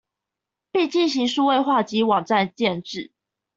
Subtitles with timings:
[0.71, 3.11] 並進行數位化及網站建置